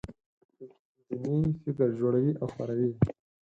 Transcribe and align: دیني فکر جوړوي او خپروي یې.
دیني 1.21 1.51
فکر 1.61 1.87
جوړوي 1.99 2.31
او 2.41 2.47
خپروي 2.51 2.87
یې. 2.91 2.95